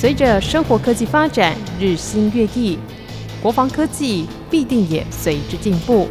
[0.00, 2.78] 随着生活科技发展日新月异，
[3.42, 6.08] 国防科技必定也随之进步。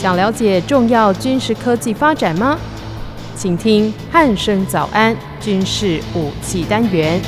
[0.00, 2.58] 想了解重要军事科技发展吗？
[3.36, 7.20] 请听汉声早安军事武器单元。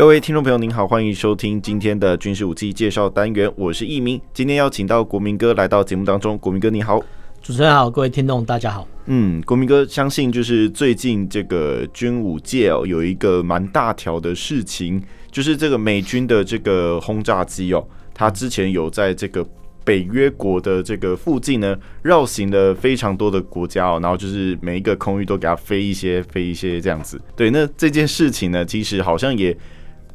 [0.00, 4.18] 各位听众朋友，您好，欢迎收听今天的军事武器介绍单元，我是易明。
[4.32, 6.98] 今天邀请到国民哥来到节目当中，国民哥你好，
[7.42, 8.88] 主持人好，各位听众大家好。
[9.04, 19.46] 嗯，国民哥相信就是最近这个军武界哦，有一个蛮大条的事情，就是这个美军的这个轰炸机哦，它之前有在这个
[19.84, 27.20] 北约国的这个附近呢绕行了非常多的国家哦，然后就是每一个空域都给它飞一些飞一些这样子。
[27.36, 29.54] 对，那这件事情呢，其实好像也。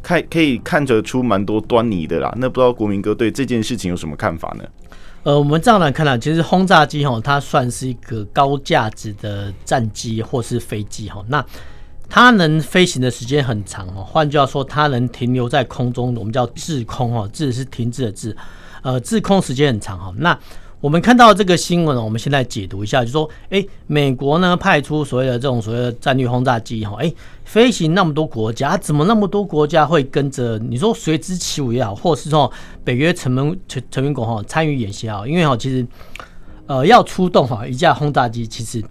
[0.06, 4.64] 看可以看得出蛮多端倪的啦，那不知道国民哥对这件事情有什么看法呢？
[5.24, 11.44] 呃，我们这样来看呢，其实轰炸机哈，它算是一个高价值的战机或是飞机哈，那
[12.08, 18.38] 它能飞行的时间很长哦，换句话说，它能停留在空中，我们叫滞空哈，滞是停滞的滞，
[18.84, 20.38] 呃，滞空时间很长哈，那。
[20.82, 27.12] 我们看到这个新闻呢，我们现在解读一下，就是说，哎，美国呢派出所谓的这种所谓的战略轰炸机，哈，哎，
[27.44, 30.60] 飞行那么多国家，怎么那么多国家会跟着？
[30.60, 32.52] 你说随之起舞也好，或是说
[32.84, 35.24] 北约成员成成员国哈参与演习啊？
[35.26, 35.86] 因为哈，其实
[36.68, 38.84] 呃要出动哈一架轰炸机其实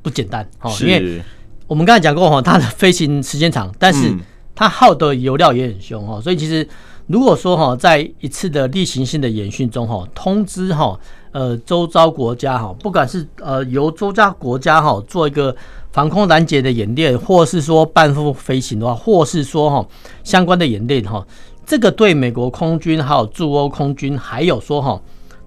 [0.00, 1.22] 不简单哈，因为
[1.66, 4.14] 我们刚才讲过哈，它的飞行时间长，但是
[4.54, 6.66] 它耗的油料也很凶哈，所以其实
[7.08, 10.98] 如果说哈在一次的例行性的演训中哈通知哈。
[11.30, 15.54] 呃，周遭国家哈，不管是呃由周遭国家哈做一个
[15.92, 19.86] 防空拦截的演练，或是说半幅飞行的话，或是说哈
[20.24, 21.24] 相关的演练哈，
[21.66, 25.00] 这个对美国空军还有驻欧空军，还有说哈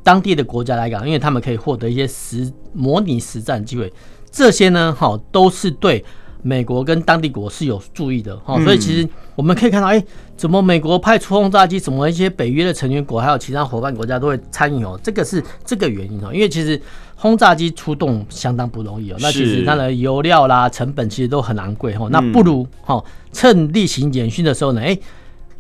[0.04, 3.92] 当地的国家来讲，因为他们可以获得一些实模拟实战机会，
[4.30, 6.06] 这些呢哈都是对。
[6.44, 10.04] 美国跟当地国是有注意的哈，所以其实我们可以看到，哎，
[10.36, 15.00] 怎么美国派出轰炸机，怎么一些北约的成员国还有其他伙伴国家都会参与哦？
[15.04, 16.82] 这个是这个原因哦，因为其实
[17.16, 24.98] 轰炸机出动相当不容易哦，那其实它的油料啦、成本其实都很昂贵哈，那不如哈趁例行演训的时候呢，哎，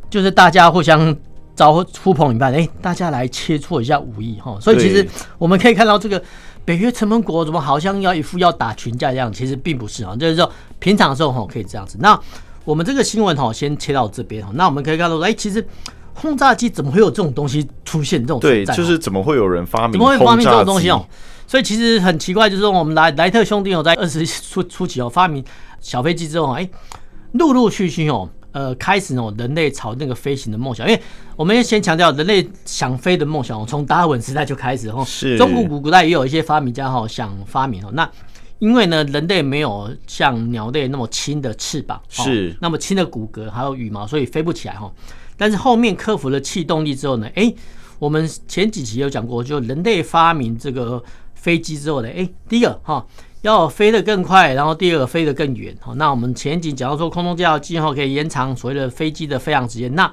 [0.09, 1.15] 就是大家互相
[1.55, 6.21] 招呼朋引伴，哎，大家来切磋一下武艺哈，所以其实我们可以看到这个。
[6.63, 9.31] 北约成员国怎么好像要一副要打群架一样？
[9.31, 10.49] 其实并不是啊，就是说
[10.79, 11.97] 平常的时候哈可以这样子。
[11.99, 12.19] 那
[12.63, 15.65] 我们这个新闻哈先切到这边哈，那我们可以看到，哎，其实
[16.13, 18.21] 轰炸机怎么会有这种东西出现？
[18.21, 19.93] 这种对，就是怎么会有人发明？
[19.93, 21.05] 怎么会发明这种东西哦？
[21.47, 25.43] 所以其实很奇怪，就是说我们莱莱特兄弟哦，在二十初初期哦发明
[25.79, 26.69] 小飞机之后，哎，
[27.33, 28.29] 陆陆续续哦。
[28.51, 31.01] 呃，开始哦，人类朝那个飞行的梦想，因为
[31.35, 35.03] 我们先强调人类想飞的梦想，从达尔文时代就开始哈。
[35.05, 35.37] 是。
[35.37, 37.89] 中古古古代也有一些发明家哈想发明哦。
[37.93, 38.09] 那
[38.59, 44.91] 因为呢，人类没有像鸟类那么轻的翅膀，是那么轻的骨骼还有羽毛，所以飞不起来哈。
[45.37, 47.53] 但是后面克服了气动力之后呢，哎，
[47.99, 51.01] 我们前几集有讲过，就人类发明这个
[51.33, 53.05] 飞机之后呢，哎，第一个哈。
[53.41, 55.75] 要飞得更快，然后第二个飞得更远。
[55.79, 59.93] 好，那我们前几集讲到说，空中加油机哈可以延长所谓的飞机的飞行时间。
[59.95, 60.11] 那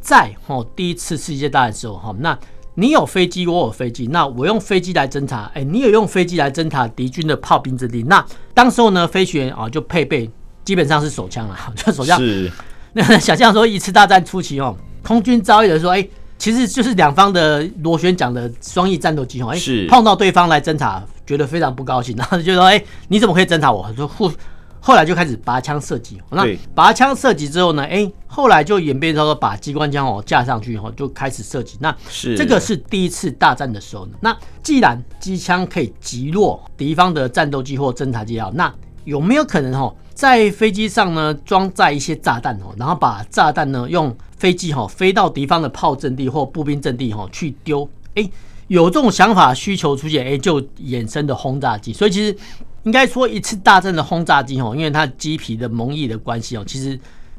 [0.00, 2.38] 在哈第一次世界大战的时候哈，那
[2.74, 8.02] 你有飞机，我有飞机，那我用飞机来侦察，哎，你也用飞机来侦察敌军的炮兵阵地。
[8.04, 10.30] 那当时候呢，飞行员啊就配备
[10.64, 12.18] 基本上是手枪了， 就手枪。
[12.18, 12.50] 是。
[12.92, 16.08] 那想象说一次大战初期哦，空军遭遇的说，哎。
[16.38, 19.58] 其实就是两方的螺旋桨的双翼战斗机哦，哎，
[19.88, 23.92] 碰到对方来侦察，觉得非常不高兴， 然后就说，哎，你怎么可以侦查我？
[23.94, 24.32] 说后
[24.80, 26.20] 后来就开始拔枪射击。
[26.30, 26.44] 那
[26.74, 31.78] 拔枪射击之后呢，哎，后来就演变成说把机关枪哦架上去以后，就开始射击。
[31.80, 31.96] 那
[32.36, 34.08] 这个是第一次大战的时候。
[34.20, 39.94] 那既然机枪可以击落敌方的战斗机或侦察机啊，那有没有可能哦？
[40.14, 47.88] 在飞机上呢，装载一些炸弹哦，然后把炸弹呢用飞机哈飞到敌方的炮阵地或步兵阵地哈去丢。
[48.14, 48.28] 哎，
[48.72, 51.92] 有这种想法需求出现，哎，就衍生的轰炸机。
[51.92, 52.36] 所以其实
[52.84, 56.98] 应该说一次大战的轰炸机哦，因为它机皮的蒙翼的关系哦，其实。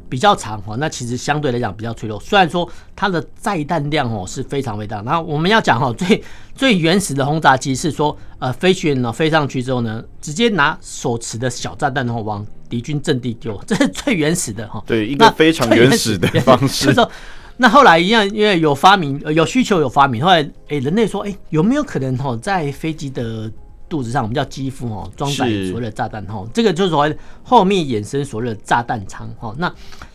[0.10, 2.20] 比较长哈，那其实相对来讲比较脆弱。
[2.20, 5.12] 虽然说它的载弹量哦是非常非常大。
[5.12, 14.84] 然后我们要讲哈，最最原始的轰炸机是说，呃，飞行员呢飞上去之后呢，直接拿手持的小炸弹然后往敌军阵地丢，这是最原始的哈。
[14.86, 16.86] 对，一个非常原始的方式。
[16.86, 17.12] 就是说，
[17.58, 20.24] 那后来一样，因为有发明，有需求有发明。
[20.24, 23.52] 后来，哎，人类说，哎，有没有可能哈，在飞机的
[23.88, 29.54] 肚子上，我们叫机腹哦，装载所谓的炸弹哈，这个就是所谓后面衍生所谓的炸弹舱哈。
[29.58, 29.72] 那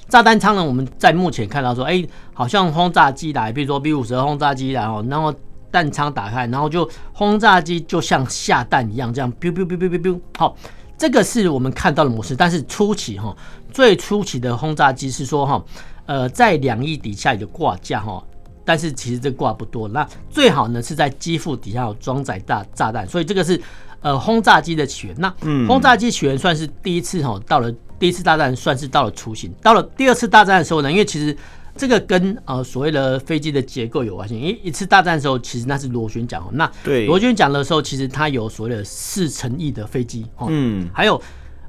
[0.09, 5.33] 炸弹舱呢，我们在目前看到说，哎、欸，好像轰炸机来，比如说 B 五十二轰炸机来哦，然后
[5.71, 10.57] 弹舱打开，然后就轰炸机就像下蛋一样，这样 biu biu biu biu biu biu，好，
[10.97, 12.35] 这个是我们看到的模式。
[12.35, 13.37] 但是初期哈，
[13.71, 15.63] 最初期的轰炸机是说哈，
[16.09, 18.25] 呃，在两翼底下有挂架哈。
[18.65, 23.59] 但是其实这挂不多，那最好呢是在机腹底下有装载大炸弹，所以这个是
[24.03, 25.17] 呃轰炸机的起源。
[25.19, 25.35] 那
[25.67, 31.35] 轰炸机起源算是第一次哈，到了第一次大战算是到了雏形，到了第二次大战的时候呢，因为其实
[31.77, 34.39] 这个跟呃所谓的飞机的结构有关系。
[34.39, 36.71] 因为一次大战的时候，其实那是螺旋桨，那
[37.07, 41.19] 螺旋桨的时候，其实它有所谓的四乘翼的飞机，嗯，还有。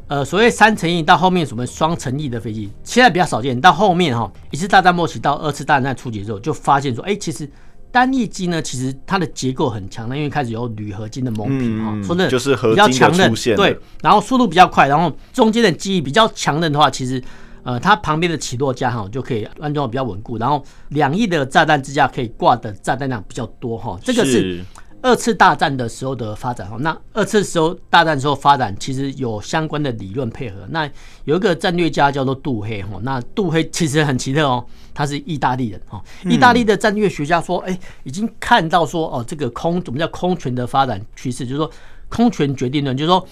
[0.10, 3.62] 呃，所谓三乘翼到后面什么双乘翼的飞机，现在比较少见。
[3.62, 7.48] 到后面哈，一次大战末期到二次大战初期的时候，就发现说，哎、欸，其实
[7.92, 17.24] 单翼机呢，其实它的结构很强的，因为开始有铝合金的蒙皮哈，说的就是比较强韧，对，然后速度比较快，然后中间的机翼比较强韧的话，其实
[17.62, 24.66] 呃，它旁边的起落架哈就可以安装比较稳固，然后两翼的炸弹支架可以挂的炸弹量比较多哈，这个是。
[25.02, 30.58] 二次大战的时候的发展哈，那二次时候大战的时候发展其实有相关的理论配合。
[30.70, 30.90] 那
[31.26, 36.02] 有一个战略家叫做杜黑哈，那杜黑其实很奇特哦，他是意大利人哈。
[36.26, 41.72] 意大利的战略学家说，哎，已经看到说哦，这个空怎么叫空权的发展趋势，就是说
[42.10, 43.26] 空权决定论，就是说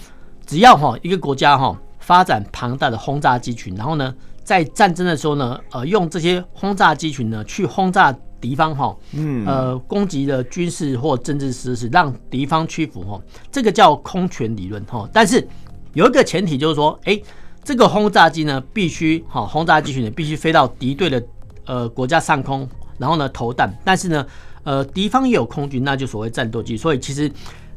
[0.46, 8.16] 只要哈一个国家哈发展庞大的轰炸机群，然后呢在战争的时候呢，呃用这些轰炸机群呢去轰炸。
[8.40, 13.20] 敌方哈，嗯，呃，攻击的军事或政治实施，让敌方屈服哈，
[13.50, 15.08] 这个叫空权理论哈。
[15.12, 15.46] 但是
[15.94, 17.20] 有一个前提就是说，哎，
[17.64, 21.22] 这个轰炸机呢，必须哈，轰炸机群呢，必须飞到敌对的
[21.66, 23.76] 呃国家上空，然后呢投弹。
[23.84, 24.26] 但是呢，
[24.62, 26.76] 呃，敌方也有空军，那就所谓战斗机。
[26.76, 27.30] 所以其实，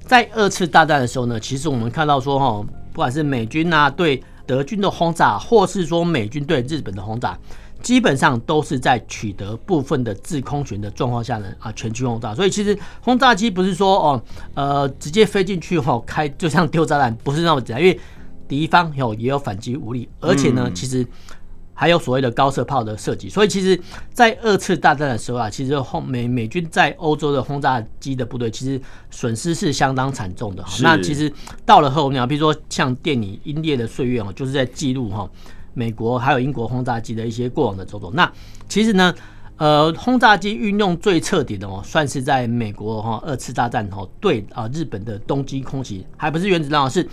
[0.05, 7.37] 在二次大战的时候呢，其实我们看到说哈，不管是美军啊对德军的轰炸，或是说美军对日本的轰炸。
[7.81, 12.33] 基本上都是在取得部分的制空权的状况下呢啊，全区轰炸。
[12.33, 14.23] 所以其实轰炸机不是说哦
[14.53, 17.99] 呃直接飞进去哦开就像丢炸弹，不是那么简单，因为
[18.47, 21.05] 敌方有也有反击武力，而且呢其实
[21.73, 23.29] 还有所谓的高射炮的射击。
[23.29, 23.79] 所以其实，
[24.13, 28.79] 在二次大战的时候啊，其实后美美军在欧洲的轰炸机的部队其实
[29.09, 30.63] 损失是相当惨重的。
[30.81, 31.31] 那其实
[31.65, 35.27] 到了后面啊，比如说像电影《英烈的岁月》哦，就是在记录哈。
[35.73, 38.31] 美国还有英国轰炸机的一些过往的种种，那
[38.67, 39.13] 其实呢，
[39.57, 47.07] 呃，轰炸机运用最彻底的哦，算是在美国哈二次大战哦对啊日本的东京空袭，还不是原子弹，是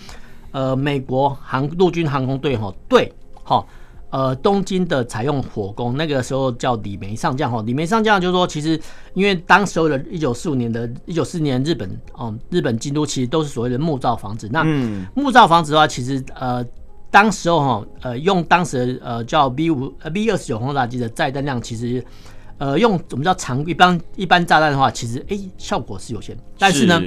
[0.50, 3.12] 呃美国航陆军航空队哈对
[3.44, 3.64] 哈
[4.10, 8.80] 呃东京的采用火攻，那个时候叫李梅上将哈，李梅上将就是说，其实
[9.14, 14.64] 因为当时候的一九四五年的一九四年日本哦日本京都其实都是所谓的木造房子，那
[15.14, 16.64] 木造房子的话，其实呃。
[17.10, 22.04] 当时候哈，呃，用当时呃叫 B 五呃 B 二十九轰炸机的载弹量，其实
[22.58, 26.36] 呃用我们叫常一般一般炸弹的话，其实哎、欸、效果是有限。
[26.58, 27.00] 但是呢，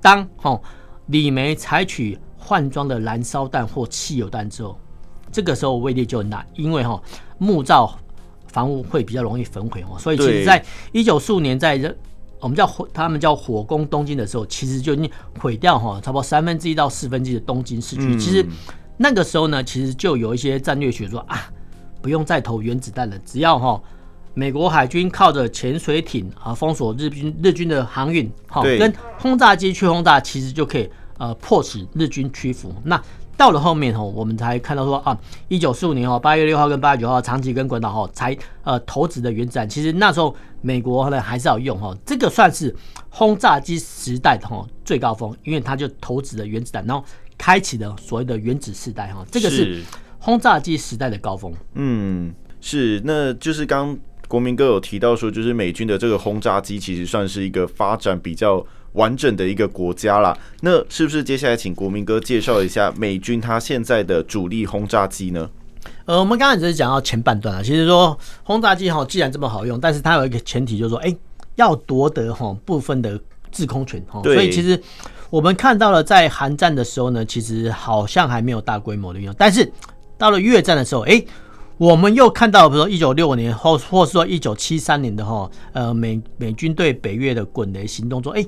[0.00, 0.60] 当哈
[1.06, 4.76] 李梅采取换装的燃烧弹或汽油弹之后，
[5.30, 7.00] 这个时候威力就很大，因为哈
[7.38, 7.96] 木造
[8.48, 11.80] 房屋会比较容易焚毁哦，所以其实在一九四五年在
[12.40, 15.08] 我们叫火他们叫火攻东京的时候，其实就已经
[15.38, 18.44] 毁掉哈差不多三分之一到四分之一的东京市区，其实。
[19.00, 21.48] 那个时候呢，其实就有一些战略学说啊，
[22.02, 23.80] 不用再投原子弹了，只要哈
[24.34, 32.74] 美国海军靠着潜水艇啊封锁日军日军的航运，好跟轰炸机去轰炸，其实就可以呃迫使日军屈服。
[32.82, 33.00] 那
[33.36, 42.74] 到了后面哈，我们才看到说啊，一九四五年哦八月六号跟八月九号，长崎跟广岛哈才呃投掷的原子弹，其实那时候美国呢还是要用哈，这个算是
[43.10, 47.04] 轰炸机时代的哈最高峰，因为它就投掷了原子弹，然后。
[47.38, 49.80] 开启了所谓的原子时代哈，这个是
[50.18, 51.54] 轰炸机时代的高峰。
[51.74, 58.62] 嗯，是，那就是刚国民哥有提到说，就是美军的这个轰炸机其实算是一个发展比较
[58.94, 60.36] 完整的一个国家啦。
[60.60, 65.48] 那是不是接下来请国民哥介绍一下美军他现在的主力轰炸机呢？
[66.04, 71.16] 呃，我们刚才只是讲到前半段啊，其实说轰炸机哈，既然这么好用，但是它有一个前提，就是说，哎，
[71.54, 73.18] 要夺得哈部分的
[73.52, 74.82] 制空权哈，所以其实。
[75.30, 79.70] 我们看到了，在韩战的时候呢，其实好像还没有大规模的运用，但是
[80.16, 81.22] 到了越战的时候，哎，
[81.76, 88.44] 我们又看到，比如说一九六五年或或是说一九七三年的哈，呃，美美军对北越的滚雷行动中，哎，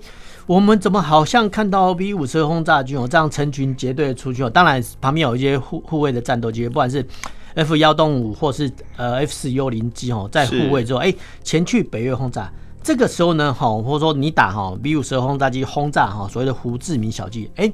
[0.47, 4.49] 我们怎么好像看到 B 五十二轰炸机哦，这样成群结队出去哦？
[4.49, 7.07] 当然旁边有一些护护卫的战斗机，不管是
[7.55, 12.51] F 幺洞五或是呃 F 四幽灵机哦，在护卫之后，哎，前去北越轰炸。
[12.83, 17.71] 这个时候呢，哈，或者说你打哈 B 五十二轰炸机轰炸哈所谓的胡志明小径，哎，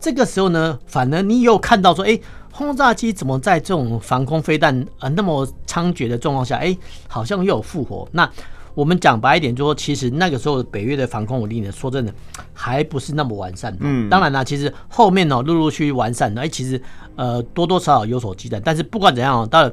[0.00, 2.18] 这个时候呢，反而你有看到说，哎，
[2.50, 8.08] 轰炸机怎么在这种防空飞弹呃那么猖獗的状况下，哎、欸，好像又有复活？
[8.12, 8.28] 那
[8.74, 12.12] 我们讲白一点，就说其实那个时候北约的防空武力呢，说真的
[12.52, 13.76] 还不是那么完善。
[13.80, 16.80] 嗯，当然啦，其实后面呢陆陆续续完善了，哎，其实
[17.14, 18.60] 呃多多少少有所进展。
[18.64, 19.72] 但是不管怎样，到了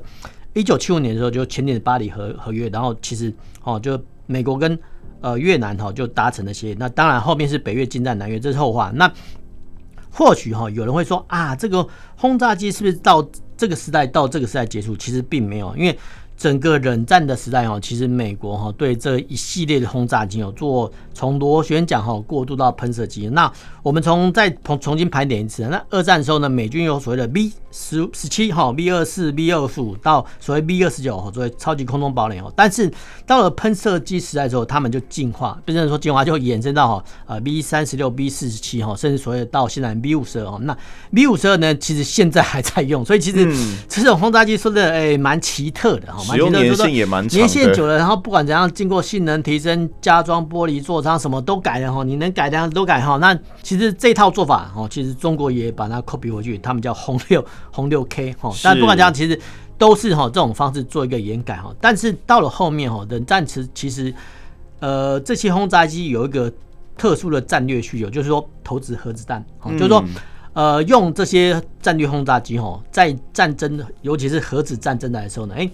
[0.54, 4.78] 一九七五年的时候就签订巴黎和合约，然后其实哦就美国跟
[5.22, 6.76] 呃越南哈就达成了协议。
[6.78, 8.92] 那当然后面是北越进占南越，这是后话。
[8.94, 9.12] 那
[10.12, 14.96] 或许哈有人会说啊，这个轰炸机是不是到这个时代到这个时代结束？
[14.96, 15.98] 其实并没有，因为。
[16.38, 23.28] 整个冷战的时代哦，其实美国哈对这一系列的轰炸机有做从螺旋桨哈过渡到喷射机。
[23.30, 32.52] 那我们从再重重新盘点一次，那二战的时候呢，美军有所谓的 B 十十七哈、V 二四、V 二十五到所谓 V 二十九哈，作为超级空中堡垒哦。
[32.56, 32.92] 但是
[33.26, 40.60] 到了喷射机时代之后，他们就进化，不是说进化就衍生到哈呃 V 三十六、V 四十七哈，甚至所谓到现在 V 五十二哦。
[40.64, 40.76] 那
[41.12, 43.48] V 五十二呢，其实现在还在用，所以其实
[43.88, 46.24] 这种轰炸机说的诶蛮奇特的哈。
[46.28, 52.04] 蛮用年限也蛮，年限久了，然后不管怎样，经过性能提升、加装玻璃座舱，什么都改了哈。
[52.04, 53.18] 你能改的都改哈。
[53.18, 58.52] 那其实这套做法哈，其实中国也把它 copy 回去，他们叫轰六轰六 K 哈。
[58.64, 59.40] 但不管怎样，其实
[59.78, 61.74] 都是哈这种方式做一个延改哈。
[61.80, 64.14] 但是到了后面哈，冷战时其实
[64.80, 66.52] 呃这些轰炸机有一个
[66.98, 70.04] 特殊的战略需求，就是说投掷核子弹，就是说。
[70.54, 75.70] 呃，用这些战略轰炸机哈，在战争，尤其是核子战争的时候呢，哎，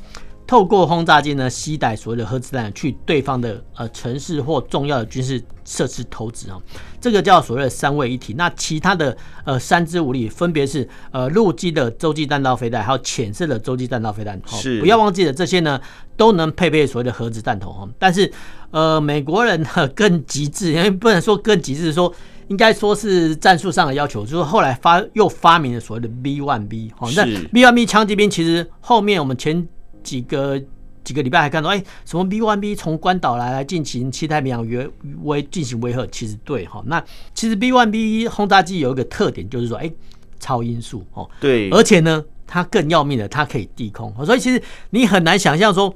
[0.45, 6.57] 透过轰炸机呢，携带所谓的核子弹去对方的呃城市或重要的军事设施投掷啊，
[6.99, 8.33] 这个叫所谓的三位一体。
[8.33, 14.39] 那其他的呃三支武力分别是呃陆基的洲际弹道飞弹，还有潜射的洲际弹道飞弹。
[14.45, 15.79] 是，不要忘记了这些呢，
[16.17, 17.87] 都能配备所谓的核子弹头哈。
[17.97, 18.31] 但是
[18.71, 22.13] 呃，美国人呢更极致，因为不能说更极致，说。
[22.49, 29.65] 应该说是战术上的要求，就是后来发又发明了所谓的 B one B 哈，那 B one B 枪击兵其实后面我们前
[30.03, 30.61] 几个
[31.03, 34.89] 几个礼拜还看到，哎，什么 B one B 从关岛来来进行西太平洋约
[35.23, 36.83] 威进行威吓，其实对哈。
[36.85, 39.91] 那其实 B one B 轰炸机有一个特点，就是说，哎，
[40.39, 45.93] 超音速哦，对，而且呢，它更要命的，它可以低空，所以其实你很难想象说。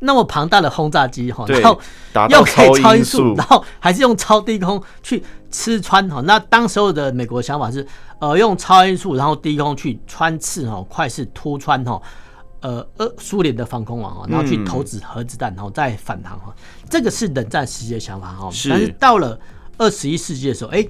[0.00, 1.80] 那么庞大的轰炸机哈，然后
[2.28, 6.20] 又可以超音速，然后还是用超低空去吃穿哈。
[6.26, 7.84] 那当时候的美国想法是，
[8.18, 12.00] 呃，用超音速，然后低空去穿刺哈，快速突穿哈，
[12.66, 16.52] 呃，呃，苏联的防空网啊，然后去投掷核子弹，然后再反弹哈。
[16.90, 18.50] 这个是冷战时期的想法哈。
[18.68, 19.38] 但是到了
[19.78, 20.84] 二十一世纪的时候，哎，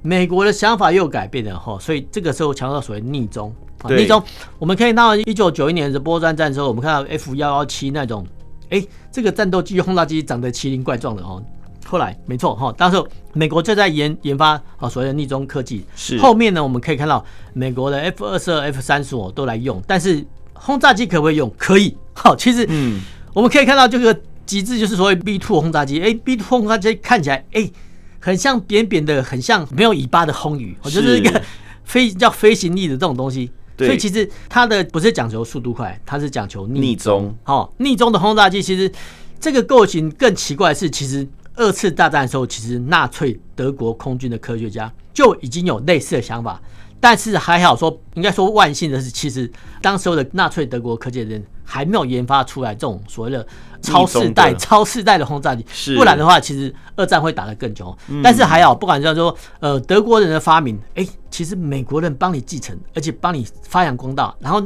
[0.00, 1.78] 美国的想法又改变了哈。
[1.78, 4.22] 所以这个时候强调所谓逆中啊，逆中，
[4.58, 8.26] 我们可以到一九九一年的波川战争，我们看到 F 幺幺七那种。
[8.70, 8.82] 哎，
[9.12, 11.44] 这个战斗机轰炸机长得奇形怪状的哦。
[11.84, 13.02] 后来没错哈，当时
[13.34, 15.84] 美国就在研研发啊所谓的逆中科技。
[15.94, 16.18] 是。
[16.18, 19.82] 后面呢，我们可以看到美国的 F 二十二、F 三十五都来用。
[19.86, 20.24] 但是
[20.60, 21.52] 轰炸机可不可以用？
[21.56, 21.96] 可以。
[22.12, 23.00] 好，其实嗯，
[23.32, 26.00] 我们可以看到这个机制就是所谓 B two 轰炸机。
[26.00, 27.70] 哎，B two 轰炸机看起来哎，
[28.18, 31.40] 很像扁扁的，很像没有尾巴的轰鱼，就是一个
[31.84, 33.50] 飞叫飞行力的这种东西。
[33.78, 37.32] 所以其实它的不是讲求速度快，它是讲求逆中。
[37.44, 38.90] 好，逆中的轰炸机其实
[39.38, 41.24] 这个构型更奇怪的是，其实
[41.54, 46.60] 二次大战的时候，其实纳粹德国空军的科学家就已经有类似的想法。
[47.00, 49.50] 但是还好说，应该说万幸的是，其实
[49.80, 53.46] 当时候的纳粹德国科技人还没有研发出来这种所谓的
[53.80, 55.64] 超世代、超世代的轰炸机。
[55.96, 57.96] 不然的话，其实二战会打得更久。
[58.22, 64.34] 但是还好，不管叫说呃德国人的发明，哎，其实美国人帮你继承，而且帮你发扬光大。
[64.40, 64.60] 然后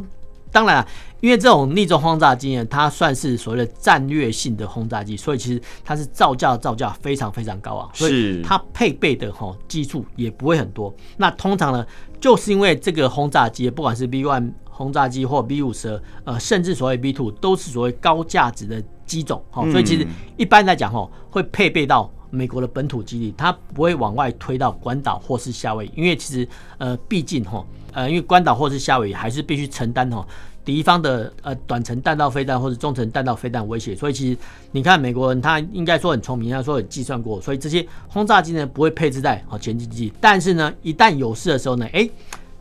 [0.53, 0.87] 当然，
[1.21, 10.95] 因为这种逆中轰炸机呢，它算是所谓的战略性的轰炸机，所以其实它是造价造价非常非常高啊，所以它配备的哈技术也不会很多。
[11.17, 11.85] 那通常呢？
[12.21, 20.07] 就是因为这个轰炸机，不管是 B one 轰炸机或 B 五十二，呃，甚至所谓 B two，都是所谓高价值的机种，哈，所以其实
[20.37, 30.27] 一般来讲，哈，会配备到美国的本土基地，它不会往外推到关岛或是夏威夷，因为其实，呃，毕竟，哈，呃，因为关岛或是夏威夷还是必须承担，哈。
[30.65, 34.39] 敌方的呃短程弹道飞弹或者中程弹道飞弹威胁，所以其实
[34.71, 42.09] 你看美国人他应该说很聪明，他说有计算过，所以这些轰炸机呢不会配置在哦前进机，但是呢一旦有事的时候呢，哎，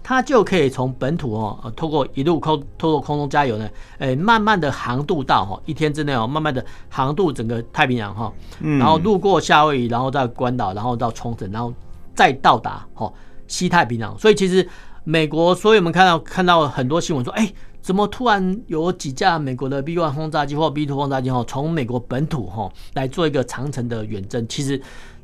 [0.02, 3.70] 它就可以从本土哦呃透过一路空透过空中加油呢，
[4.00, 11.72] 哎慢慢的航渡到哈一天之内哦慢慢的航渡整个太平洋哈，然后路过夏威夷，然后到关岛，然后到冲绳，然后
[12.16, 13.14] 再到达哈
[13.48, 14.68] 西太平洋，所以其实
[15.04, 17.52] 美国，所以我们看到看到很多新闻说，哎。
[17.82, 24.48] 怎么突然有几架美国的 B one 轰炸机或 B two 轰炸机哈，从美国本土哈来做一个长城的远征？
[24.48, 24.80] 其实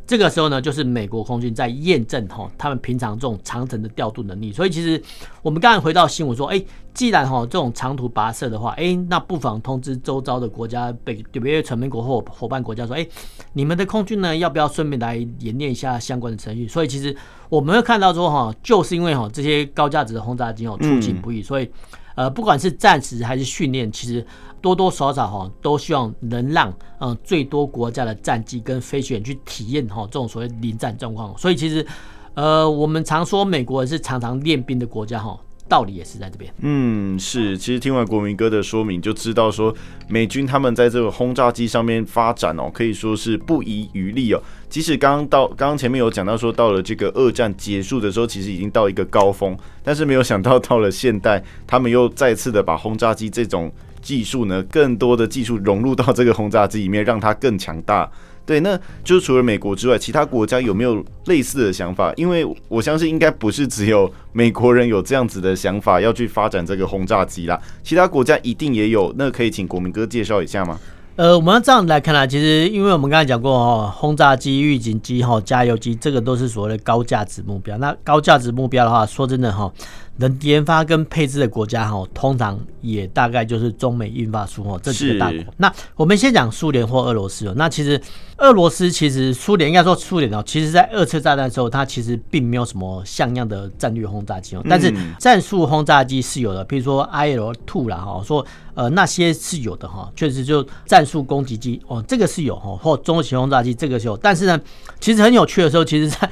[0.07, 4.53] 这个时候呢，就是美国空军在验证哈，他们平常这种长程的调度能力。
[4.53, 4.99] 所以其实
[5.41, 13.05] 我们刚才回到新闻说，哎，既然哈这种长途跋涉的话，哎，那不妨通知周遭的国家，北特别成员国或伙伴国家说，哎，
[13.51, 16.65] 你们的空军呢，要不要顺便来演练一下相关的程序？
[16.67, 17.13] 所以其实
[17.49, 21.69] 我们会看到说，哈，就是因为哈这些高价值的轰炸机哦出勤不易，所以。
[22.15, 24.25] 呃，不管是暂时还是训练，其实
[24.67, 31.35] 多多少少哈，都希望能让嗯最多国家的战机跟飞行员去体验哈这种所谓临战状况。
[31.37, 31.85] 所以其实，
[32.33, 35.39] 呃，我们常说美国人是常常练兵的国家哈。
[35.69, 36.49] 道理也是在这边。
[36.61, 37.57] 嗯，是。
[37.57, 39.75] 其实听完国民哥的说明，就知道说
[40.07, 44.41] 美军他们在这个轰炸机上面发展哦，可以说是不遗余力哦。
[44.69, 53.69] 即使刚刚到刚刚前面有讲到说，到了这个二战结束的时候，其实已经到一个高峰，但是没有想到到了现代，他们又再次的把轰炸机这种
[54.07, 58.09] 技术呢，更多的技术融入到这个轰炸机里面，让它更强大。
[58.45, 62.13] 对，那就是除了美国之外，其他国家有没有类似的想法？
[62.15, 67.59] 因为我相信应该不是只有美国人有这样子的想法，要去发展这个轰炸机啦。
[67.83, 69.13] 其他国家一定也有。
[69.17, 70.79] 那可以请国民哥介绍一下吗？
[71.17, 77.75] 呃，我们要这样来看啦，其实因为我们刚才讲过哦，轰炸机、预警机、哈加油机，这个都是所谓的高价值目标。
[77.79, 79.69] 那高价值目标的话，说真的哈。
[80.17, 85.39] 能研发跟配置的国家哈，通常也大概就是中美印法苏哈这几个大国。
[85.57, 87.53] 那我们先讲苏联或俄罗斯哦。
[87.55, 88.01] 那其实
[88.37, 94.63] 俄罗斯其实苏联应该说苏联哦，其实在二次大战的时候，它其实并没有什么像样的战略轰炸机哦。
[94.67, 104.17] 但是战术轰炸机是有的，比如说 IL Two 啦哈，说呃那些是有的哈，确实就战术攻击机哦，这个是有哈，或中型轰炸机这个是有。
[104.17, 104.59] 但是呢，
[104.99, 106.29] 其实很有趣的时候，其实在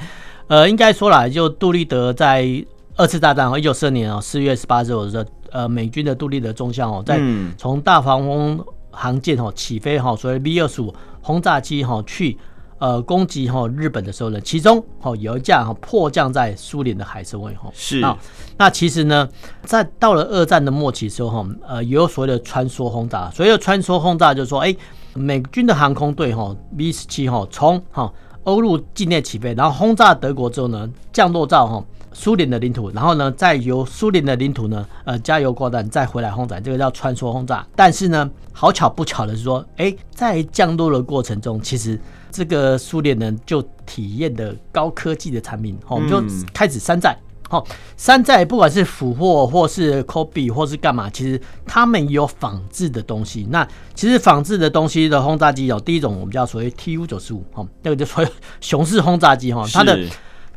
[0.48, 2.64] 呃应该说来就杜立德在。
[2.96, 7.20] 二次大战哦，一九四二年哦，四月十八日的时候，呃，美军的杜立德中将哦，在
[7.58, 12.38] 从大黄蜂航舰哦起飞哈，所谓 V 二十五轰炸机哈去
[12.78, 17.70] 呃攻击哈日本的时候呢，其中哦有一架哈迫降在苏联的海参崴哈。
[17.74, 18.16] 是啊。
[18.56, 19.28] 那其实呢，
[19.62, 23.30] 在到了二战的末期的时候哈，呃，也有所谓的穿梭轰炸。
[23.30, 24.74] 所谓的穿梭轰炸就是说，哎，
[25.12, 28.10] 美军的航空队哈 V 十七哈从哈
[28.44, 31.84] 欧陆境内起飞，然后轰炸德国之后呢，降落到哈。
[32.18, 37.64] 苏联的领土，然后呢，再由苏联的领土呢，呃，加油挂弹，再回来轰炸，这个叫穿梭轰炸。
[37.76, 42.00] 但是呢，好巧不巧的是说，哎，在降落的过程中，其实
[42.30, 46.20] 这个苏联人就体验的高科技的产品，我们就
[46.54, 47.14] 开始山寨。
[47.50, 47.64] 好，
[47.98, 53.46] 山寨不管是俘获或是 copy 或是干嘛，其实他们有仿制的东西。
[53.50, 58.30] 那其实仿制的东西的轰炸机有第一种，我们叫所谓 Tu 九十五，哈，那个就所谓
[58.62, 59.98] 熊式轰炸机，哈，它的。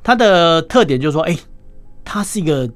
[0.04, 1.40] 它的特点就是说，哎、欸，
[2.04, 2.70] 它是一个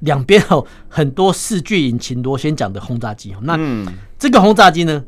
[0.00, 3.34] 两边哦很多四具引擎螺旋桨的轰炸机。
[3.42, 3.58] 那
[4.18, 5.02] 这个轰炸机呢，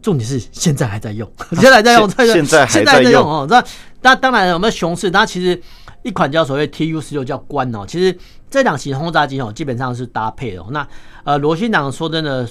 [0.00, 3.46] 重点是现在还在用， 现在还在用，现在还在用哦。
[3.48, 3.62] 那
[4.00, 5.60] 那当然，我们熊市，它其实
[6.02, 7.84] 一款叫所谓 Tu 十六叫关哦。
[7.86, 8.16] 其实
[8.50, 10.64] 这两型轰炸机哦，基本上是搭配的。
[10.70, 10.86] 那
[11.24, 12.48] 呃，螺旋桨说真的，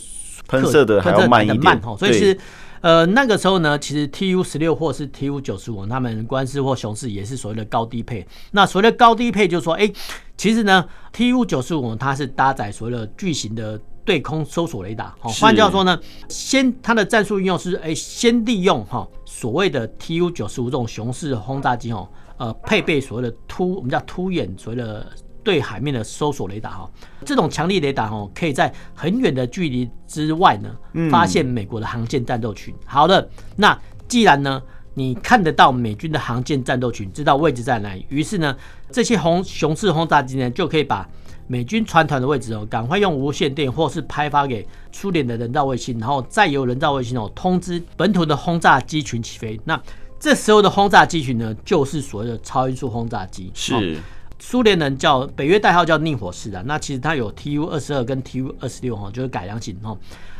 [0.48, 2.38] 喷射的还要慢一点，所以其实。
[2.82, 8.28] 呃，那个时候呢，其实 Tu 十六或是 Tu 九十五，他们关式或熊市也是所谓的高低配。
[8.52, 9.94] 那所谓的高低配，就是说，哎、欸，
[10.36, 15.16] 其实呢，Tu 九十五它是搭载所谓的巨型的对空搜索雷达。
[15.20, 25.08] 好，换句话说呢，先它的战术应用是，哎、欸，先利用哈所谓的 Tu 九十五这种雄式轰炸机哦，呃，配备所谓的突，我们叫突眼，所谓的。
[25.44, 26.92] 对海面的搜索雷达哈，
[27.26, 30.70] 这种强力雷达哦，可以在很远的距离之外呢，
[31.10, 32.74] 发现美国的航舰战斗群。
[32.86, 33.78] 好的，那
[34.08, 34.62] 既然呢，
[34.94, 38.56] 你看得到美军的航舰战斗群，知道位置在哪里，于是呢，
[38.92, 41.08] 这些红雄式轰炸机呢，就可以把
[41.48, 49.60] 美军船团的位置哦，赶快用无线电或是拍发给苏联的人造卫星，然后再由人造卫星哦通知本土的轰炸机群起飞。
[49.66, 49.82] 那
[50.20, 53.52] 这时候的轰炸机群呢，就是所谓的超音速轰炸机。
[53.56, 53.98] 是。
[54.42, 59.96] 苏联人叫北约代号叫逆火式的，那其实它有 Tu 二十二跟 Tu 二十六哈，就是改良型哈，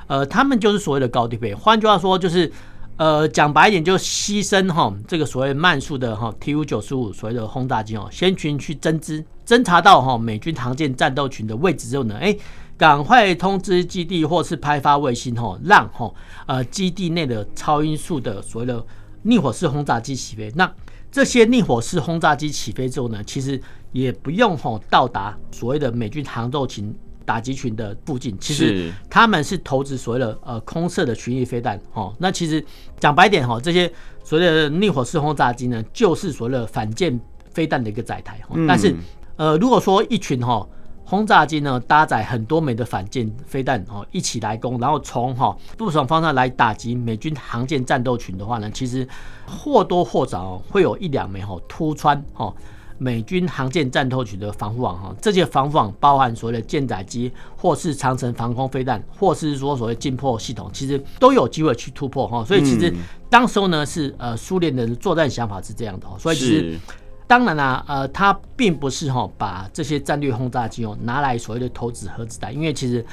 [0.08, 1.54] 呃，他们就是所谓的高低配。
[1.54, 2.52] 换句话说，就是
[2.98, 12.36] 呃，讲白一点，就牺牲哈这个所谓慢速的哈 Tu 九十五所谓的轰炸机哦，先群去侦知侦查到哈美军航舰战斗群的位置之后呢，哎，
[12.78, 16.12] 赶快通知基地或是拍发卫星哈，让哈
[16.48, 18.84] 呃基地内的超音速的所谓的
[19.22, 20.52] 逆火式轰炸机起飞。
[20.56, 20.72] 那
[21.12, 23.62] 这些逆火式轰炸机起飞之后呢，其实
[23.92, 26.94] 也不用吼到达所谓的美军航斗群
[27.26, 32.14] 打击群的附近，其实他们是投掷所谓的呃空射的巡弋飞弹哦。
[32.18, 32.64] 那其实
[33.00, 33.92] 讲白点哈，这些
[34.24, 37.18] 所谓的逆火式轰炸机呢，就是所谓的反舰
[37.52, 38.40] 飞弹的一个载台。
[38.68, 38.96] 但是
[39.36, 40.68] 呃，如果说一群哈
[41.06, 49.08] 轰炸机呢搭载很多枚的反舰飞弹哦一起来攻，然后从哈不同方向来打击美军航舰战斗群的话呢，其实
[49.46, 52.54] 或多或少会有一两枚哈突穿哈。
[53.04, 62.46] 美军航舰战斗群的防护网哈，这些防护网包含所谓的舰载机，或是长城防空飞弹，或是说所谓近破系统，其实都有机会去突破哈。
[62.46, 62.94] 所以其实
[63.28, 66.80] 当时候呢是呃苏联的作战想法是这样的，所以其实
[67.26, 73.04] 当然啦，呃，它并不是哈把这些战略轰炸机哦拿来所谓的投掷核子弹，因为其实。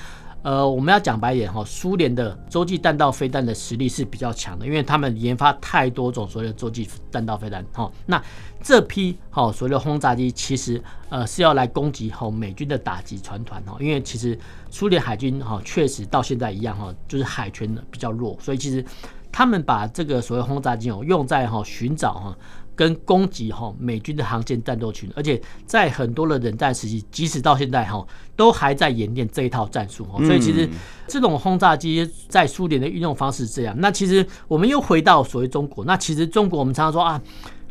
[0.43, 7.91] 呃，我们要讲白一点哈，苏联的洲际弹道飞弹的实力是比较强的，因为他们研发太多种所谓的洲际弹道飞弹哈。
[8.07, 8.23] 那
[8.63, 14.39] 这批哈所谓的轰炸机，其实呃是要来攻击哈美军的打击船团哈，因为其实
[14.71, 18.85] 苏联海军哈确实到现在一样哈，就是海权比较弱，所以其实
[19.33, 22.39] 他们把这个所谓轰炸机哦用在哈寻找哈。
[22.79, 30.07] 跟攻击哈美军的航舰战斗群，而且在很多的冷战时期，即使到现在哈，都还在演练这一套战术。
[30.19, 30.69] 所以其实
[31.09, 33.75] 这种轰炸机在苏联的运用方式是这样。
[33.81, 37.21] 那其实我们又回到所谓中国，那其实中国我们常常说啊，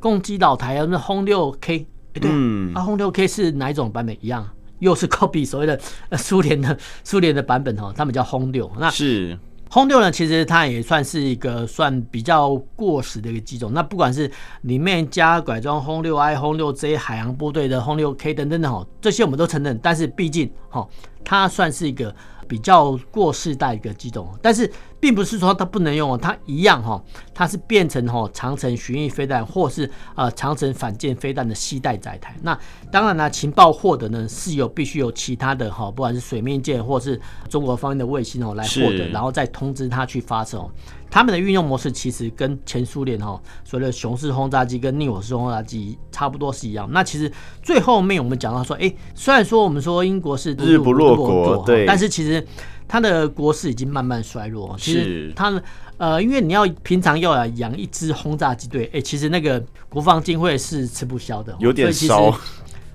[0.02, 2.30] 攻击老台啊，那轰六 K，对
[2.74, 4.14] 啊，轰六 K 是哪一种版本？
[4.20, 4.46] 一样，
[4.80, 5.80] 又是 copy 所谓的
[6.18, 8.70] 苏联的苏联的版本哈，他们叫轰六。
[8.78, 9.40] 那是。
[9.70, 13.72] 轰六呢，其实它也算是一个算比较过时的一个机种。
[13.74, 19.80] 那不管是里面加改装轰六 I、轰六 J 海洋部队的轰六 K 等等的哈，这些我们都承认。
[19.82, 20.88] 但是毕竟哈，
[21.24, 22.14] 它算是一个。
[22.50, 27.02] 比较过世代一个机种，但是并不是说它不能用哦，它一样哈，
[27.34, 32.36] 它是变成哈长城巡弋飞弹或是呃长城反舰飞弹的携带载台。
[32.42, 32.58] 那
[32.92, 40.70] 当然呢，情报获得呢是有必须有其他的哈，不管是水面舰或是中国方面的卫星哦来获得，然后再通知它去发射哦。
[41.10, 46.88] 他们的运用模式其实跟前苏联哈所谓的熊式轰炸机跟逆火式轰炸机差不多是一样。
[46.92, 47.32] 那其实
[47.64, 52.46] 最后面我们讲到说，哎，虽然说我们说英国是日不落国，对，但是其实
[52.88, 54.76] 它的国势已经慢慢衰弱。
[54.80, 55.62] 其实它
[55.98, 62.34] 呃，因为你要平常要来养一支轰炸机队，哎，其实那个国防经费是吃不消的，有点烧。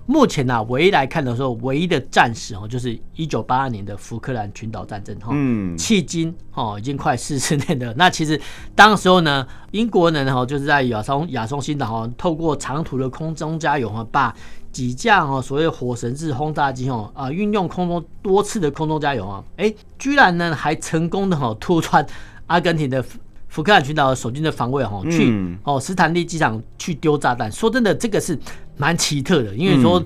[0.05, 7.95] 目前呢、啊，唯一来看的时候，唯一的战史哦，就是一九八二年的福克兰群岛战争哈，嗯，迄今哦已经快四十 年了。
[7.97, 8.39] 那其实
[8.75, 14.35] 当时候呢，英国人哈就是在亚松亚松新岛哈，透过长途的空中加油哈，把
[14.73, 22.05] 几架哦所谓火神式轰炸机哦啊运用空中多次的空中加油啊，哎，居然呢还成功的哈突穿
[22.47, 23.05] 阿根廷的。
[23.49, 27.53] 福克兰群岛的守军的防卫哈，去哦斯坦利机场去丢炸弹。
[27.53, 28.39] 说真的，这个是
[28.79, 30.03] 蛮奇特的，因为说，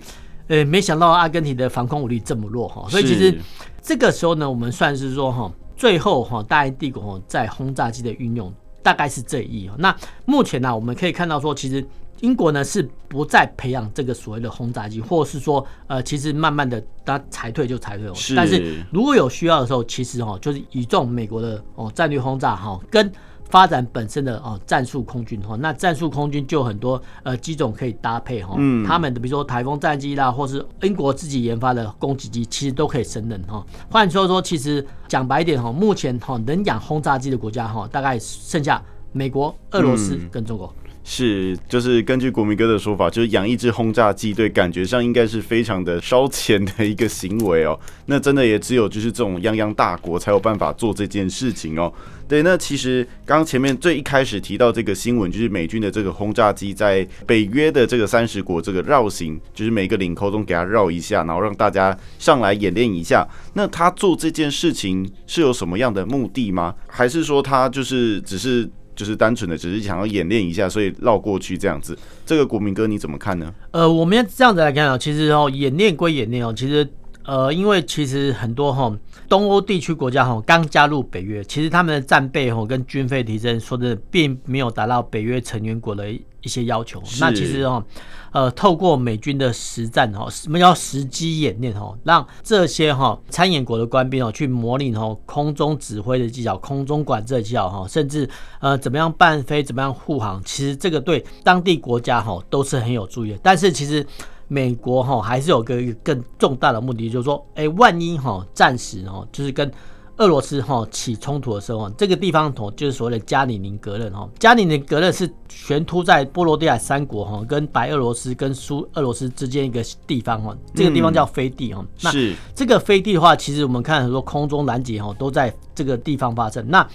[0.49, 2.85] 呃，没想到阿根廷的防空武力这么弱哈。
[2.89, 3.41] 所以其实
[3.81, 8.53] 这个时候呢，我们算是说哈，最后哈大英帝国在轰炸机的运用
[8.83, 9.71] 大概是这一。
[9.79, 11.87] 那目前呢，我们可以看到说，其实
[12.21, 18.11] 英国呢是不再培养这个所谓的轰炸机，或是说呃，其实慢慢的它裁退就裁退。
[18.35, 23.13] 但是如果有需要的时候，其实哈就是倚重美国的哦战略轰炸哈跟。
[23.49, 33.65] 发展本身的哦战术空军哈，那战术空军就很多呃机种可以搭配哈，他们的比如说台风战机啦，或是英国自己研发的攻击机，其实都可以胜任哈。
[33.89, 40.75] 换句话说，其实讲白一点哈，目前哈能养轰炸机的国家哈，大概剩下美国、俄罗斯跟中国。
[41.09, 47.79] 是，就是根据国民哥的说法，就是养一只轰炸机，对，感觉上应该是非常的烧钱的一个行为哦。
[48.07, 51.93] 那真的也只有就是这种泱泱大国才有办法做这件事情哦。
[52.27, 63.25] 对，那其实刚前面最一开始提到这个新闻，就是美军的这个轰炸机在北约的这个三十国这个绕行，就是每个领口中给它绕一下，然后让大家上来演练一下。
[63.55, 66.75] 那他做这件事情是有什么样的目的吗？
[66.89, 68.69] 还是说他就是只是？
[68.97, 71.97] 就是单纯的只是想要演练一下，所以绕过去这样子。
[72.25, 73.55] 这个国民哥你怎么看呢？
[73.71, 76.89] 呃，我们要这样子来看啊，其实哦，演练归演练哦，其实
[77.25, 78.97] 呃，因为其实很多哈
[79.29, 86.09] 东欧地区国家哈刚加入北约，其实他们的战备哦跟军费提升，说的并没有达到北约成员国的
[86.47, 87.03] 一些要求。
[87.21, 87.85] 那其实哦。
[88.33, 98.29] 呃，透过美军的实战哈，什么叫实机演练哈，让这些哈参演国的官兵哦去模拟哦空中指挥的技巧、空中管制的技巧哈，甚至
[98.61, 103.39] 呃怎么样伴飞、怎么样护航，其实这个对当地国家哈都是很有助益的。
[103.43, 104.07] 但是其实
[104.49, 109.73] 美国哈还是有个更重大的目的，就是说，哎，万一哈战时哦，就是跟
[110.19, 114.29] 俄罗斯哈起冲突的时候，这个地方头就是所谓的加里宁格勒哈。
[114.39, 120.57] 加里宁格勒是悬突在波罗的海三国哈跟白俄罗斯跟苏俄罗斯之间一个地方哈。
[120.75, 121.85] 这个地方叫飞地哈。
[122.03, 122.11] 那
[122.55, 126.67] 这个飞地的话，其实我们看很多空中拦截哈都在这个地方发生。
[126.69, 126.87] 那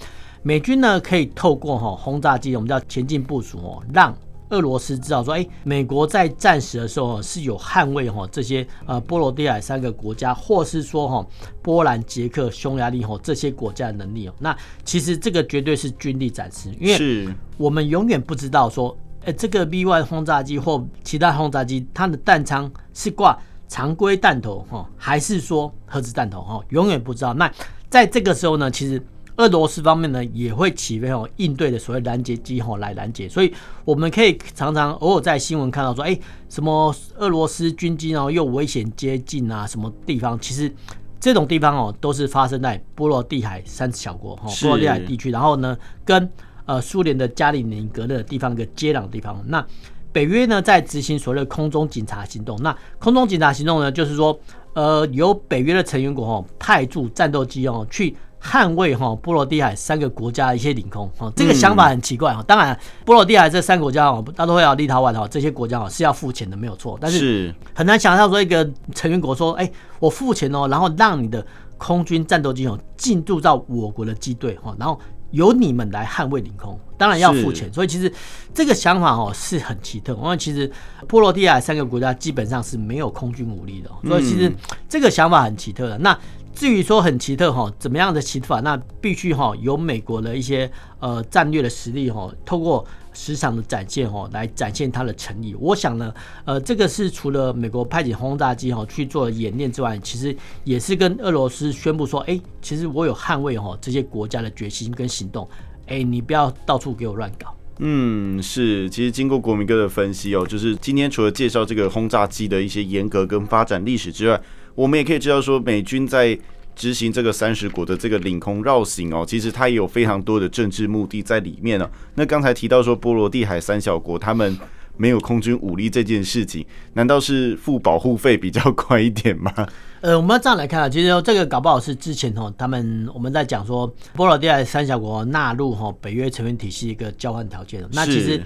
[0.42, 4.12] 美军呢可以透过哈轰炸机，我们叫前进部署哦，让
[4.52, 11.26] 俄罗斯知道说，哎，美国在战时的时候是有捍卫哈这些呃波罗的海三个国家，或是说哈
[11.62, 14.34] 波兰、捷克、匈牙利哈这些国家的能力哦。
[14.38, 23.38] 那其实这个绝对是军力展示，因为我们永远不知道说，哎，这个 V1 轰炸机或其他轰炸机，它的弹仓是挂
[23.68, 27.32] 常规弹头哈，还是说核子弹头哈，永远不知道。
[27.32, 27.50] 那
[27.88, 29.02] 在这个时候呢，其实。
[29.36, 33.52] 俄罗斯方面呢，也会起飞哦，应对的所谓拦截机吼来拦截，所以
[33.84, 36.18] 我们可以常常偶尔在新闻看到说，哎，
[36.50, 40.38] 什么俄罗斯军机哦又危险接近啊，什么地方？
[40.38, 40.70] 其实
[41.18, 46.30] 这种地方哦，都是发生在波罗的海三小国哈，波罗的海地区，然后呢，跟
[46.66, 49.42] 呃苏联的加里宁格勒地方一个接壤的地方。
[49.46, 49.66] 那
[50.12, 52.54] 北约呢，在执行所谓的空中警察行动。
[52.62, 54.38] 那空中警察行动呢，就是说，
[54.74, 58.14] 呃，由北约的成员国哦派驻战斗机哦去。
[58.42, 62.42] 捍卫哈波罗的海三个国家的一些领空哈，这个想法很奇怪哈。
[62.42, 66.98] 当然，波罗的海这三个国家哦，大都会有立陶宛哈，这些国家哦是要付钱的，没有错。
[67.00, 71.46] 但是很难想象说一个成员国说，哎，我付钱哦，然后让你的
[71.78, 74.98] 空军战斗机哦进驻到我国的机队哈，然后
[75.30, 77.72] 由你们来捍卫领空，当然要付钱。
[77.72, 78.12] 所以其实
[78.52, 80.70] 这个想法哦是很奇特，因为其实
[81.06, 84.52] 波罗的海三个国家基本上是没有空军武力的，所以其实
[84.88, 85.96] 这个想法很奇特的。
[85.98, 86.18] 那
[86.54, 88.60] 至于说很奇特哈，怎么样的奇特法？
[88.60, 95.54] 那必须哈有美国的一些呃战略的实力哈，透过时常的展现哈，来展现它的诚意。
[95.58, 96.12] 我想呢，
[96.44, 105.48] 呃，这个是除了美国派遣轰炸机哈去做演练之外，其实也是跟俄罗斯宣布说，哎，其实我有捍卫哈这些国家的决心跟行动。
[105.86, 107.54] 哎，你不要到处给我乱搞。
[107.78, 108.88] 嗯，是。
[108.88, 114.40] 其实经过国民哥的分析哦，就是今天除了介绍这个轰炸机的一些严格跟发展历史之外，
[114.74, 116.38] 我们也可以知道说，美军在
[116.74, 121.88] 执行这个三十国的这个领空绕行哦，其实它也有非常多的政治目的在里面呢。
[122.14, 124.58] 那刚才提到说波罗的海三小国他们
[124.96, 129.52] 没有空军武力这件事情，难道是付保护费比较快一点吗？
[130.00, 137.86] 呃，我们要这样来看啊，其实这个搞不好是之前哦，他们我们在讲说波罗的海三小国纳入哈北约成员体系一个交换条件。
[137.92, 138.42] 那其实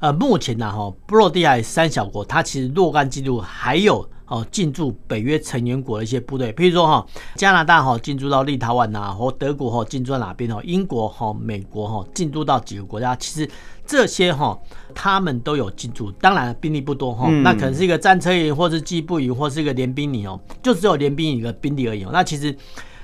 [0.00, 4.06] 呃目前呢哈波罗的海三小国它其实若干记录还有。
[4.30, 13.50] 哦，进驻北约成员国的一些部队，譬如说哈，加拿大哈进驻到立陶宛呐，或德国哈进驻到哪边哦，英国哈、美国哈进驻到几个国家，其实
[13.84, 14.56] 这些哈
[14.94, 22.10] 他们都有进驻，当然兵力不多哈，那可能是一个战车营，或是机步营，或是一个联兵营哦，就只有联兵营的兵力而已哦。
[22.12, 22.56] 那其实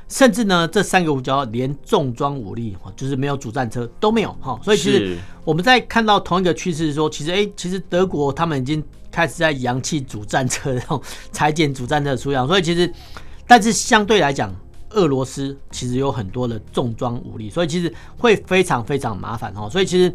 [0.08, 8.82] 甚至呢，这三个国家连重装武力哈，就是没有主战车都没有哈，所以其实我们在看到同一个趋势说，其实哎，其实德国他们已经。
[9.08, 12.92] 开始在扬弃主战车，然后裁减主战车的数量，所以其实，
[13.46, 14.54] 但是相对来讲，
[14.90, 19.70] 俄罗斯其实有很多的重装武力，所以其实会非常非常麻烦哈。
[19.70, 20.12] 所以其实，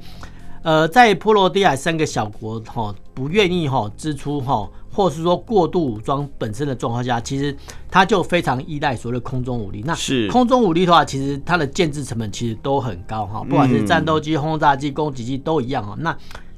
[0.62, 7.56] 呃，在波罗的海三个小国哈不愿意哈支出哈，或是说过度武装本身的状况下，其实
[7.90, 9.82] 它就非常依赖所谓的空中武力。
[9.86, 15.96] 那是空中武力的话，其实它的建制成本其实都很高哈，不管是战斗机、轰炸机、攻击机都一样哈。
[16.00, 16.16] 那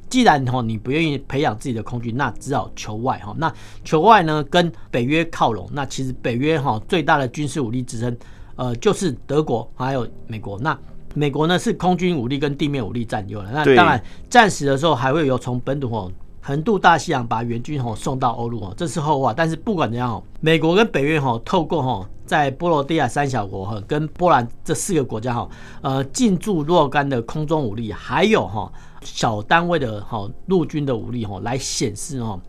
[0.10, 3.34] 既然哈你不愿意培养自己的空军，那只好求外哈。
[3.38, 3.52] 那
[3.84, 5.68] 求外呢，跟北约靠拢。
[5.72, 8.16] 那其实北约哈最大的军事武力支撑，
[8.56, 10.60] 呃，就是德国还有美国。
[10.60, 10.78] 那
[11.16, 13.50] 美国呢是空军武力跟地面武力占优了。
[13.52, 16.12] 那当然战时的时候还会有从本土哦
[16.44, 19.34] 横渡大西洋把援军吼送到欧陆哦，这是后话。
[19.34, 25.50] 但是不管怎样哦，美国跟北约哈透过哈在波罗的海三小国哈跟波兰这四个国家哈
[25.82, 28.72] 呃进驻若干的空中武力，还有哈。
[29.06, 32.40] 小单位的哈陆军的武力哈，来显示哈，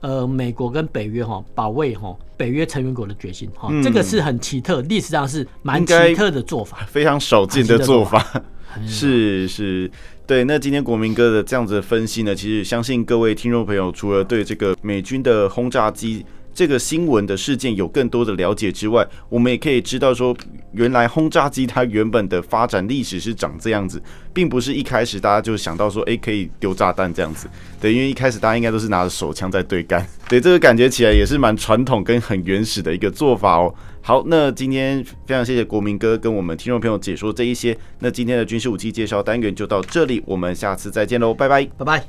[0.00, 8.22] 呃，美国跟北约哈保卫哈北约成员国的决心哈，这个是很奇特，历史上是蛮奇特的做法，非常少见的做法。
[8.86, 9.90] 是是，
[10.26, 10.44] 对。
[10.44, 16.24] 那今天国民哥的这样子的分析呢，其实相信各位听众朋友，除了对这个美军的轰炸机。
[16.54, 20.36] 这个新闻的事件有更多的了解之外，我们也可以知道说，
[20.72, 23.98] 原来轰炸机它原本的发展历史是长这样子，
[24.34, 27.48] 并不是一开始大家就想到说，诶，可以丢炸弹这样子。
[27.80, 30.06] 对，因为一开始大家应该都是拿着手枪在对干。
[30.28, 33.74] 对，这个感觉起来也是蛮传统跟很原始的一个做法哦。
[34.02, 37.76] 好，那今天非常谢谢国民哥跟我们听众朋友解说这一些。
[38.00, 42.00] 那今天的军事武器介绍单元就到这里，我们下次再见喽，拜拜，拜拜。